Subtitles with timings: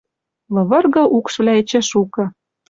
[0.53, 2.23] Лывыргы укшвлӓ эче шукы